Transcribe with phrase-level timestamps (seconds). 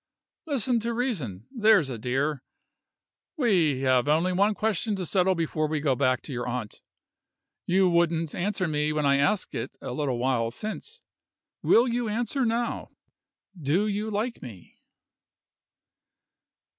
[0.47, 2.41] Listen to reason, there's a dear!
[3.37, 6.81] We have only one question to settle before we go back to your aunt.
[7.67, 11.03] You wouldn't answer me when I asked it a little while since.
[11.61, 12.89] Will you answer now?
[13.55, 14.81] Do you like me?"